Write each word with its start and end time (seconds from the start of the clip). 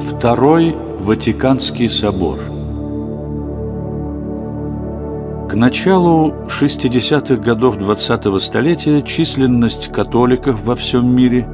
Второй 0.00 0.76
Ватиканский 1.00 1.88
собор 1.88 2.38
К 5.48 5.54
началу 5.54 6.32
60-х 6.46 7.36
годов 7.36 7.78
20-го 7.78 8.38
столетия 8.38 9.02
численность 9.02 9.92
католиков 9.92 10.62
во 10.62 10.76
всем 10.76 11.14
мире 11.14 11.48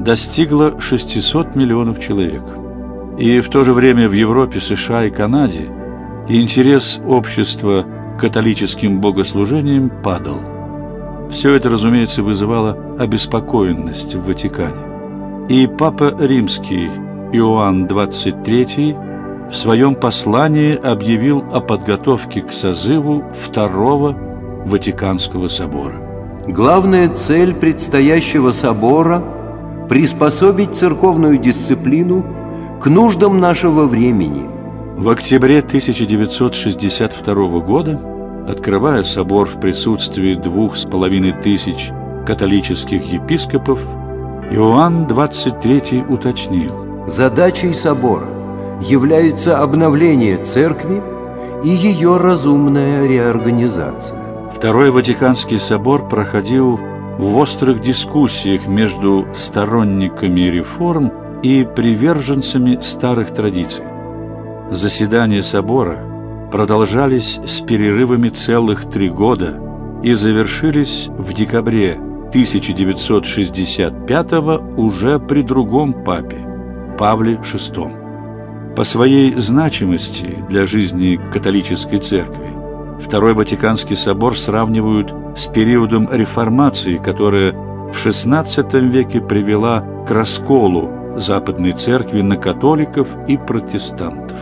достигла 0.00 0.80
600 0.80 1.56
миллионов 1.56 2.00
человек. 2.00 2.42
И 3.18 3.40
в 3.40 3.48
то 3.48 3.64
же 3.64 3.72
время 3.72 4.08
в 4.08 4.12
Европе, 4.12 4.60
США 4.60 5.06
и 5.06 5.10
Канаде 5.10 5.68
интерес 6.28 7.00
общества 7.06 7.84
к 8.16 8.20
католическим 8.20 9.00
богослужениям 9.00 9.90
падал. 10.04 10.38
Все 11.30 11.54
это, 11.54 11.68
разумеется, 11.68 12.22
вызывало 12.22 12.78
обеспокоенность 12.98 14.14
в 14.14 14.26
Ватикане. 14.26 15.46
И 15.48 15.66
Папа 15.66 16.14
Римский 16.20 16.90
Иоанн 17.32 17.86
XXIII 17.86 19.50
в 19.50 19.56
своем 19.56 19.94
послании 19.94 20.76
объявил 20.76 21.44
о 21.52 21.60
подготовке 21.60 22.40
к 22.40 22.52
созыву 22.52 23.24
Второго 23.34 24.16
Ватиканского 24.64 25.48
собора. 25.48 25.96
Главная 26.46 27.08
цель 27.10 27.54
предстоящего 27.54 28.52
собора– 28.52 29.22
приспособить 29.88 30.74
церковную 30.74 31.38
дисциплину 31.38 32.24
к 32.80 32.86
нуждам 32.86 33.40
нашего 33.40 33.84
времени. 33.84 34.46
В 34.96 35.08
октябре 35.10 35.58
1962 35.58 37.60
года, 37.60 38.00
открывая 38.48 39.02
собор 39.02 39.46
в 39.46 39.60
присутствии 39.60 40.34
двух 40.34 40.76
с 40.76 40.84
половиной 40.84 41.32
тысяч 41.32 41.90
католических 42.26 43.12
епископов, 43.12 43.80
Иоанн 44.50 45.06
XXIII 45.06 46.10
уточнил 46.10 46.87
Задачей 47.08 47.72
собора 47.72 48.28
является 48.82 49.62
обновление 49.62 50.36
церкви 50.36 51.02
и 51.64 51.70
ее 51.70 52.18
разумная 52.18 53.08
реорганизация. 53.08 54.18
Второй 54.54 54.90
Ватиканский 54.90 55.58
собор 55.58 56.06
проходил 56.06 56.78
в 57.18 57.34
острых 57.36 57.80
дискуссиях 57.80 58.66
между 58.66 59.26
сторонниками 59.32 60.42
реформ 60.42 61.10
и 61.42 61.64
приверженцами 61.64 62.78
старых 62.82 63.32
традиций. 63.32 63.86
Заседания 64.70 65.42
собора 65.42 66.04
продолжались 66.52 67.40
с 67.46 67.60
перерывами 67.60 68.28
целых 68.28 68.84
три 68.84 69.08
года 69.08 69.58
и 70.02 70.12
завершились 70.12 71.08
в 71.08 71.32
декабре 71.32 71.94
1965 72.28 74.32
уже 74.76 75.18
при 75.18 75.40
другом 75.40 76.04
папе, 76.04 76.44
Павле 76.98 77.34
VI. 77.34 78.74
По 78.74 78.84
своей 78.84 79.34
значимости 79.36 80.36
для 80.48 80.66
жизни 80.66 81.20
католической 81.32 81.98
церкви 81.98 82.48
Второй 83.00 83.34
Ватиканский 83.34 83.96
собор 83.96 84.36
сравнивают 84.36 85.14
с 85.36 85.46
периодом 85.46 86.08
реформации, 86.12 86.96
которая 86.96 87.52
в 87.52 87.92
XVI 87.92 88.80
веке 88.80 89.20
привела 89.20 89.84
к 90.06 90.10
расколу 90.10 90.90
Западной 91.16 91.72
Церкви 91.72 92.20
на 92.20 92.36
католиков 92.36 93.08
и 93.28 93.36
протестантов. 93.36 94.36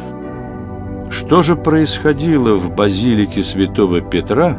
Что 1.10 1.42
же 1.42 1.54
происходило 1.54 2.54
в 2.54 2.74
базилике 2.74 3.42
святого 3.42 4.00
Петра 4.00 4.58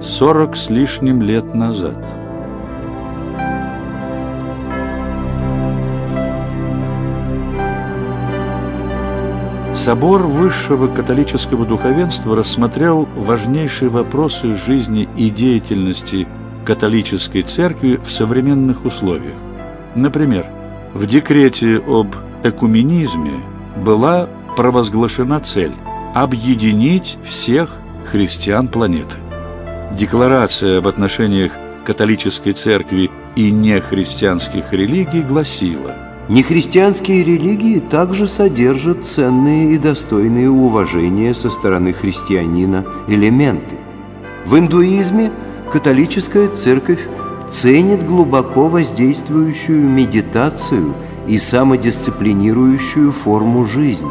40 0.00 0.56
с 0.56 0.70
лишним 0.70 1.22
лет 1.22 1.54
назад? 1.54 2.23
Собор 9.74 10.22
высшего 10.22 10.86
католического 10.86 11.66
духовенства 11.66 12.36
рассмотрел 12.36 13.08
важнейшие 13.16 13.88
вопросы 13.88 14.56
жизни 14.56 15.08
и 15.16 15.30
деятельности 15.30 16.28
католической 16.64 17.42
церкви 17.42 17.96
в 17.96 18.10
современных 18.12 18.84
условиях. 18.84 19.34
Например, 19.96 20.46
в 20.94 21.06
декрете 21.06 21.82
об 21.84 22.14
экуменизме 22.44 23.42
была 23.84 24.28
провозглашена 24.56 25.40
цель– 25.40 25.72
объединить 26.14 27.18
всех 27.24 27.76
христиан 28.06 28.68
планеты. 28.68 29.16
Декларация 29.92 30.78
об 30.78 30.86
отношениях 30.86 31.52
католической 31.84 32.52
церкви 32.52 33.10
и 33.34 33.50
нехристианских 33.50 34.72
религий 34.72 35.22
гласила– 35.22 35.96
Нехристианские 36.28 37.22
религии 37.22 37.80
также 37.80 38.26
содержат 38.26 39.06
ценные 39.06 39.74
и 39.74 39.78
достойные 39.78 40.48
уважения 40.48 41.34
со 41.34 41.50
стороны 41.50 41.92
христианина 41.92 42.86
элементы. 43.06 43.74
В 44.46 44.58
индуизме 44.58 45.30
католическая 45.70 46.48
церковь 46.48 47.06
ценит 47.50 48.06
глубоко 48.06 48.68
воздействующую 48.68 49.86
медитацию 49.86 50.94
и 51.28 51.38
самодисциплинирующую 51.38 53.12
форму 53.12 53.66
жизни. 53.66 54.10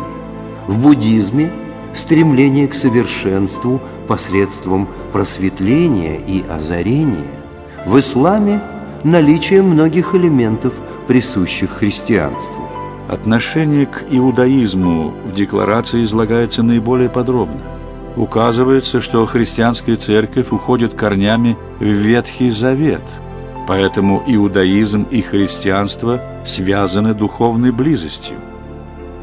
В 0.67 0.79
буддизме– 0.79 1.51
стремление 1.95 2.67
к 2.67 2.75
совершенству 2.75 3.81
посредством 4.07 4.87
просветления 5.11 6.19
и 6.27 6.43
озарения. 6.47 7.41
В 7.87 7.97
исламе– 7.97 8.61
наличие 9.03 9.63
многих 9.63 10.13
элементов– 10.13 10.75
присущих 11.07 11.71
христианству. 11.71 12.63
Отношение 13.09 13.85
к 13.85 14.05
иудаизму 14.09 15.13
в 15.25 15.33
декларации 15.33 16.03
излагается 16.03 16.63
наиболее 16.63 17.09
подробно. 17.09 17.61
Указывается, 18.15 19.01
что 19.01 19.25
христианская 19.25 19.95
церковь 19.95 20.51
уходит 20.51 20.93
корнями 20.93 21.57
в 21.79 21.83
Ветхий 21.83 22.49
Завет, 22.49 23.03
поэтому 23.67 24.23
иудаизм 24.25 25.03
и 25.09 25.21
христианство 25.21 26.21
связаны 26.45 27.13
духовной 27.13 27.71
близостью. 27.71 28.37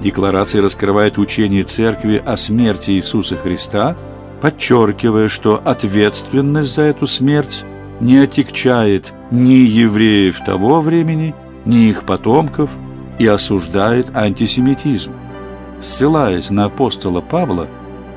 Декларация 0.00 0.62
раскрывает 0.62 1.18
учение 1.18 1.62
церкви 1.62 2.22
о 2.24 2.36
смерти 2.36 2.92
Иисуса 2.92 3.36
Христа, 3.36 3.96
подчеркивая, 4.40 5.28
что 5.28 5.60
ответственность 5.62 6.74
за 6.74 6.82
эту 6.82 7.06
смерть 7.06 7.64
не 8.00 8.16
отягчает 8.16 9.12
ни 9.30 9.52
евреев 9.52 10.42
того 10.44 10.80
времени, 10.80 11.34
ни 11.64 11.88
их 11.88 12.04
потомков 12.04 12.70
и 13.18 13.26
осуждает 13.26 14.14
антисемитизм. 14.14 15.12
Ссылаясь 15.80 16.50
на 16.50 16.66
апостола 16.66 17.20
Павла, 17.20 17.68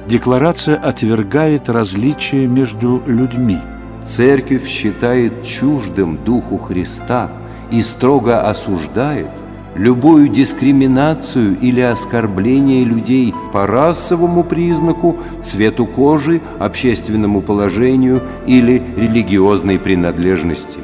декларация 0.08 0.76
отвергает 0.76 1.70
различия 1.70 2.48
между 2.48 3.02
людьми. 3.06 3.60
Церковь 4.06 4.68
считает 4.68 5.46
чуждым 5.46 6.18
Духу 6.24 6.58
Христа 6.58 7.32
и 7.72 7.82
строго 7.82 8.42
осуждает 8.42 9.30
любую 9.76 10.28
дискриминацию 10.28 11.58
или 11.60 11.82
оскорбление 11.82 12.84
людей 12.84 13.34
по 13.52 13.66
расовому 13.66 14.44
признаку, 14.44 15.18
цвету 15.44 15.86
кожи, 15.86 16.42
общественному 16.60 17.42
положению 17.42 18.22
или 18.46 18.84
религиозной 18.96 19.80
принадлежности. 19.80 20.80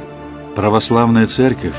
Православная 0.56 1.28
церковь 1.28 1.76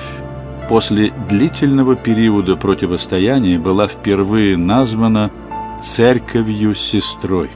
после 0.70 1.12
длительного 1.28 1.96
периода 1.96 2.54
противостояния 2.54 3.58
была 3.58 3.88
впервые 3.88 4.56
названа 4.56 5.32
«церковью-сестрой». 5.82 7.50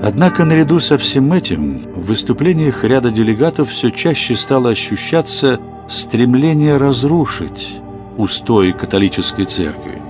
Однако 0.00 0.44
наряду 0.44 0.78
со 0.78 0.98
всем 0.98 1.32
этим 1.32 1.80
в 1.96 2.06
выступлениях 2.06 2.84
ряда 2.84 3.10
делегатов 3.10 3.70
все 3.70 3.90
чаще 3.90 4.36
стало 4.36 4.70
ощущаться 4.70 5.60
стремление 5.88 6.76
разрушить 6.76 7.80
устои 8.16 8.70
католической 8.70 9.46
церкви. 9.46 10.00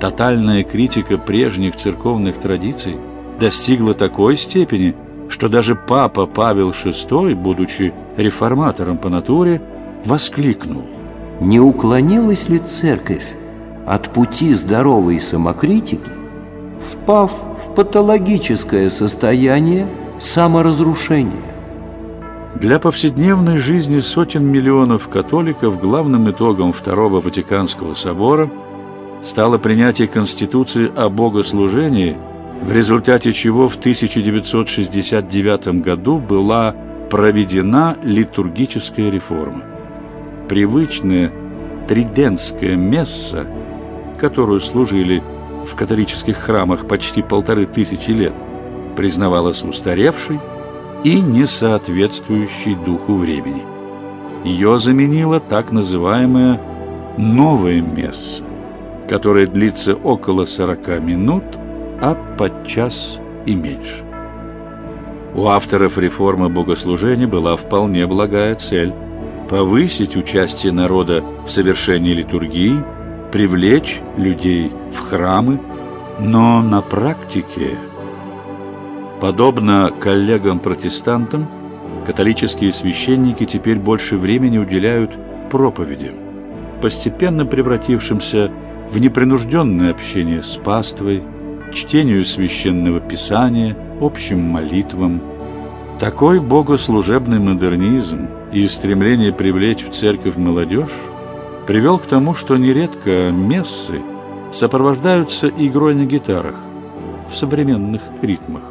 Тотальная 0.00 0.64
критика 0.64 1.18
прежних 1.18 1.76
церковных 1.76 2.38
традиций 2.40 2.96
достигла 3.38 3.94
такой 3.94 4.36
степени, 4.36 4.96
что 5.28 5.48
даже 5.48 5.74
папа 5.74 6.26
Павел 6.26 6.70
VI, 6.70 7.34
будучи 7.34 7.92
реформатором 8.16 8.98
по 8.98 9.08
натуре, 9.08 9.60
воскликнул. 10.04 10.82
Не 11.40 11.60
уклонилась 11.60 12.48
ли 12.48 12.58
церковь 12.58 13.32
от 13.86 14.10
пути 14.10 14.54
здоровой 14.54 15.20
самокритики, 15.20 16.10
впав 16.80 17.32
в 17.64 17.74
патологическое 17.74 18.90
состояние 18.90 19.88
саморазрушения? 20.20 21.54
Для 22.54 22.78
повседневной 22.78 23.56
жизни 23.56 23.98
сотен 23.98 24.46
миллионов 24.46 25.08
католиков 25.08 25.80
главным 25.80 26.30
итогом 26.30 26.72
Второго 26.72 27.20
Ватиканского 27.20 27.94
собора 27.94 28.48
стало 29.22 29.58
принятие 29.58 30.06
Конституции 30.06 30.90
о 30.94 31.08
богослужении– 31.08 32.16
в 32.62 32.72
результате 32.72 33.32
чего 33.32 33.68
в 33.68 33.76
1969 33.76 35.82
году 35.82 36.18
была 36.18 36.74
проведена 37.10 37.96
литургическая 38.02 39.10
реформа. 39.10 39.62
привычная 40.48 41.32
тридентская 41.88 42.76
месса, 42.76 43.46
которую 44.18 44.60
служили 44.60 45.22
в 45.64 45.74
католических 45.74 46.36
храмах 46.36 46.86
почти 46.86 47.22
полторы 47.22 47.66
тысячи 47.66 48.10
лет, 48.10 48.34
признавалась 48.96 49.62
устаревшей 49.62 50.40
и 51.04 51.20
не 51.20 51.46
соответствующей 51.46 52.74
духу 52.74 53.14
времени. 53.14 53.62
Ее 54.44 54.78
заменила 54.78 55.40
так 55.40 55.72
называемая 55.72 56.60
«новая 57.16 57.80
месса», 57.80 58.44
которая 59.08 59.46
длится 59.46 59.94
около 59.94 60.44
40 60.44 61.00
минут, 61.00 61.44
а 62.00 62.14
подчас 62.38 63.18
и 63.46 63.54
меньше. 63.54 64.04
У 65.34 65.46
авторов 65.46 65.98
реформы 65.98 66.48
богослужения 66.48 67.26
была 67.26 67.56
вполне 67.56 68.06
благая 68.06 68.54
цель– 68.54 68.92
повысить 69.48 70.16
участие 70.16 70.72
народа 70.72 71.22
в 71.46 71.50
совершении 71.50 72.12
литургии, 72.12 72.82
привлечь 73.32 74.00
людей 74.16 74.70
в 74.92 75.00
храмы, 75.00 75.60
но 76.18 76.62
на 76.62 76.80
практике, 76.80 77.70
подобно 79.20 79.90
коллегам-протестантам, 80.00 81.48
католические 82.06 82.72
священники 82.72 83.44
теперь 83.44 83.78
больше 83.78 84.16
времени 84.16 84.58
уделяют 84.58 85.10
проповедям, 85.50 86.14
постепенно 86.80 87.44
превратившимся 87.44 88.50
в 88.90 88.98
непринужденное 88.98 89.90
общение 89.90 90.42
с 90.42 90.56
паствой, 90.56 91.22
чтению 91.72 92.24
священного 92.24 93.00
писания, 93.00 93.76
общим 94.00 94.40
молитвам. 94.40 95.20
Такой 95.98 96.40
богослужебный 96.40 97.38
модернизм 97.38 98.28
и 98.52 98.66
стремление 98.68 99.32
привлечь 99.32 99.84
в 99.84 99.90
церковь 99.90 100.36
молодежь 100.36 100.92
привел 101.66 101.98
к 101.98 102.06
тому, 102.06 102.34
что 102.34 102.56
нередко 102.56 103.30
мессы 103.30 104.00
сопровождаются 104.52 105.48
игрой 105.48 105.94
на 105.94 106.04
гитарах 106.04 106.56
в 107.30 107.36
современных 107.36 108.02
ритмах. 108.22 108.62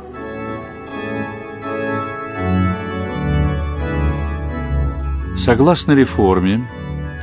Согласно 5.37 5.93
реформе, 5.93 6.65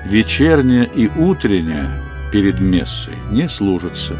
вечерняя 0.05 0.85
и 0.85 1.09
утренняя 1.09 2.03
перед 2.33 2.61
мессой 2.61 3.15
не 3.31 3.49
служатся. 3.49 4.19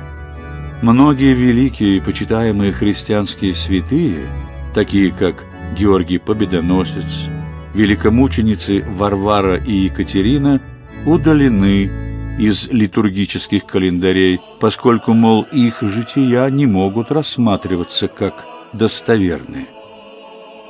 Многие 0.83 1.35
великие 1.35 1.99
и 1.99 2.01
почитаемые 2.01 2.73
христианские 2.73 3.55
святые, 3.55 4.27
такие 4.75 5.11
как 5.11 5.45
Георгий 5.79 6.17
Победоносец, 6.17 7.27
великомученицы 7.75 8.83
Варвара 8.97 9.57
и 9.57 9.73
Екатерина, 9.73 10.63
удалены 11.05 11.91
из 12.39 12.69
литургических 12.69 13.67
календарей, 13.67 14.41
поскольку, 14.59 15.13
мол, 15.13 15.43
их 15.53 15.83
жития 15.83 16.49
не 16.49 16.65
могут 16.65 17.13
рассматриваться 17.13 18.09
как 18.09 18.47
достоверные. 18.73 19.67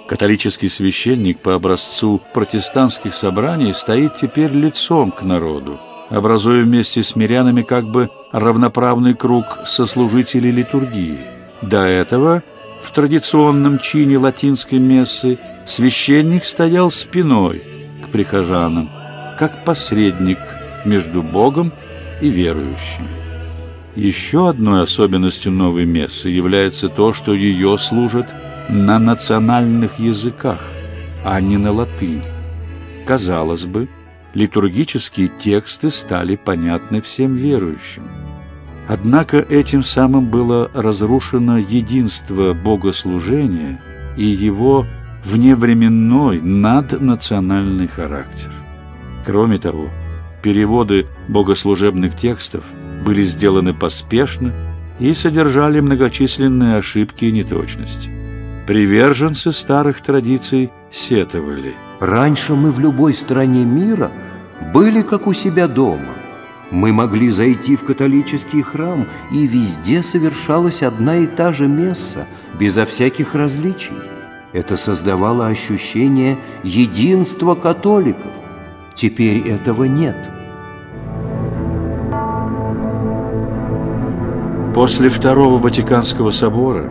Католический 0.09 0.69
священник 0.69 1.39
по 1.39 1.55
образцу 1.55 2.21
протестантских 2.35 3.15
собраний 3.15 3.73
стоит 3.73 4.17
теперь 4.17 4.51
лицом 4.51 5.13
к 5.13 5.23
народу, 5.23 5.79
образуя 6.11 6.65
вместе 6.65 7.03
с 7.03 7.17
мирянами 7.17 7.63
как 7.63 7.89
бы 7.89 8.11
равноправный 8.33 9.15
круг 9.15 9.61
сослужителей 9.65 10.51
литургии. 10.51 11.21
До 11.63 11.85
этого 11.85 12.43
в 12.83 12.93
традиционном 12.93 13.79
чине 13.79 14.19
латинской 14.19 14.79
мессы 14.79 15.39
священник 15.67 16.45
стоял 16.45 16.91
спиной 16.91 17.63
к 18.05 18.09
прихожанам, 18.09 18.91
как 19.39 19.65
посредник 19.65 20.39
между 20.85 21.23
Богом 21.23 21.73
и 22.21 22.29
верующими. 22.29 23.09
Еще 23.97 24.49
одной 24.49 24.83
особенностью 24.83 25.53
новой 25.53 25.85
мессы 25.85 26.31
является 26.31 26.89
то, 26.89 27.13
что 27.13 27.35
ее 27.35 27.77
служат 27.77 28.35
на 28.69 28.99
национальных 28.99 29.99
языках, 29.99 30.63
а 31.25 31.41
не 31.41 31.57
на 31.59 31.73
латыни. 31.73 32.23
Казалось 33.05 33.67
бы, 33.67 33.89
литургические 34.35 35.29
тексты 35.39 35.91
стали 35.91 36.37
понятны 36.37 37.01
всем 37.01 37.35
верующим. 37.35 38.05
Однако 38.89 39.39
этим 39.39 39.83
самым 39.83 40.27
было 40.27 40.71
разрушено 40.75 41.59
единство 41.59 42.55
богослужения 42.55 43.81
и 44.17 44.25
его 44.25 44.87
вневременной 45.25 46.41
наднациональный 46.41 47.87
характер. 47.87 48.51
Кроме 49.25 49.59
того, 49.59 49.89
переводы 50.43 51.07
богослужебных 51.29 52.17
текстов 52.17 52.65
были 53.05 53.23
сделаны 53.23 53.75
поспешно 53.75 54.53
и 54.99 55.15
содержали 55.15 55.81
многочисленные 55.81 56.77
ошибки 56.77 57.27
и 57.27 57.33
неточности. 57.33 58.11
Приверженцы 58.67 59.53
старых 59.53 60.01
традиций 60.01 60.71
сетовали. 60.91 61.75
Раньше 62.01 62.55
мы 62.55 62.71
в 62.71 62.81
любой 62.81 63.13
стране 63.13 63.65
мира 63.65 64.11
были 64.73 65.03
как 65.03 65.27
у 65.27 65.35
себя 65.35 65.69
дома. 65.69 66.15
Мы 66.71 66.93
могли 66.95 67.31
зайти 67.31 67.77
в 67.77 67.85
католический 67.85 68.63
храм, 68.63 69.07
и 69.31 69.47
везде 69.47 70.03
совершалась 70.03 70.83
одна 70.83 71.17
и 71.17 71.27
та 71.27 71.53
же 71.53 71.69
месса, 71.69 72.27
безо 72.59 72.87
всяких 72.87 73.35
различий. 73.35 73.97
Это 74.53 74.77
создавало 74.77 75.47
ощущение 75.47 76.39
единства 76.63 77.55
католиков. 77.55 78.33
Теперь 78.95 79.47
этого 79.47 79.85
нет. 79.85 80.17
После 84.75 85.11
Второго 85.11 85.59
Ватиканского 85.59 86.31
собора 86.31 86.91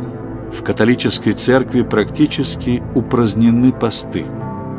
в 0.53 0.61
католической 0.61 1.31
церкви 1.31 1.81
практически 1.81 2.83
упразднены 2.93 3.71
посты. 3.71 4.25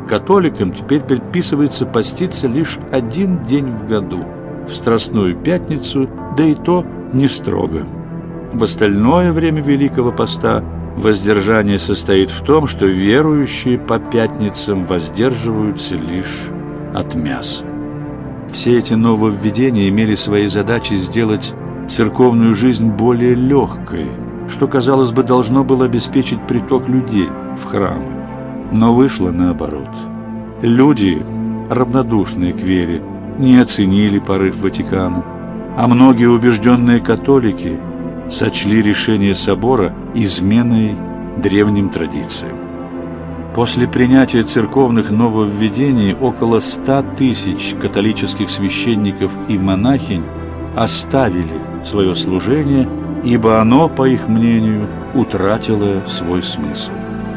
Католикам 0.07 0.73
теперь 0.73 1.01
предписывается 1.01 1.85
поститься 1.85 2.47
лишь 2.47 2.79
один 2.91 3.43
день 3.43 3.67
в 3.71 3.87
году, 3.87 4.25
в 4.67 4.73
Страстную 4.73 5.35
Пятницу, 5.35 6.09
да 6.37 6.43
и 6.43 6.55
то 6.55 6.85
не 7.13 7.27
строго. 7.27 7.85
В 8.53 8.63
остальное 8.63 9.31
время 9.31 9.61
Великого 9.61 10.11
Поста 10.11 10.63
воздержание 10.97 11.79
состоит 11.79 12.29
в 12.29 12.43
том, 12.43 12.67
что 12.67 12.85
верующие 12.85 13.79
по 13.79 13.99
пятницам 13.99 14.83
воздерживаются 14.83 15.95
лишь 15.95 16.49
от 16.93 17.15
мяса. 17.15 17.63
Все 18.51 18.77
эти 18.77 18.93
нововведения 18.93 19.87
имели 19.87 20.15
своей 20.15 20.47
задачей 20.47 20.97
сделать 20.97 21.53
церковную 21.87 22.53
жизнь 22.53 22.89
более 22.89 23.35
легкой– 23.35 24.07
что, 24.51 24.67
казалось 24.67 25.11
бы, 25.11 25.23
должно 25.23 25.63
было 25.63 25.85
обеспечить 25.85 26.45
приток 26.47 26.87
людей 26.87 27.29
в 27.57 27.65
храмы. 27.65 28.20
Но 28.71 28.93
вышло 28.93 29.31
наоборот. 29.31 29.89
Люди, 30.61 31.23
равнодушные 31.69 32.53
к 32.53 32.57
вере, 32.57 33.01
не 33.37 33.57
оценили 33.57 34.19
порыв 34.19 34.57
Ватикана, 34.61 35.23
а 35.77 35.87
многие 35.87 36.29
убежденные 36.29 36.99
католики 36.99 37.79
сочли 38.29 38.81
решение 38.81 39.33
собора 39.33 39.93
изменой 40.13 40.95
древним 41.37 41.89
традициям. 41.89 42.57
После 43.55 43.87
принятия 43.87 44.43
церковных 44.43 45.11
нововведений 45.11 46.13
около 46.13 46.59
ста 46.59 47.01
тысяч 47.01 47.75
католических 47.81 48.49
священников 48.49 49.31
и 49.49 49.57
монахинь 49.57 50.23
оставили 50.75 51.59
свое 51.83 52.15
служение– 52.15 52.87
ибо 53.23 53.59
оно, 53.59 53.87
по 53.89 54.07
их 54.07 54.27
мнению, 54.27 54.87
утратило 55.13 56.01
свой 56.05 56.43
смысл. 56.43 56.91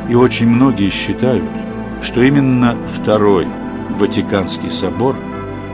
И 0.08 0.14
очень 0.14 0.48
многие 0.48 0.90
считают, 0.90 1.44
что 2.02 2.22
именно 2.22 2.76
Второй 2.94 3.46
Ватиканский 3.98 4.70
собор 4.70 5.16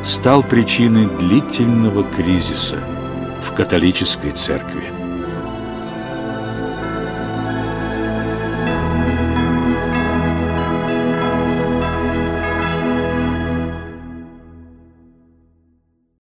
стал 0.04 0.42
причиной 0.42 1.06
длительного 1.06 2.04
кризиса 2.04 2.78
в 3.42 3.52
католической 3.54 4.30
церкви. 4.30 4.99